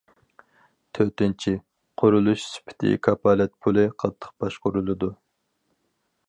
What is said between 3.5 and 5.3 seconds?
پۇلى قاتتىق باشقۇرۇلىدۇ.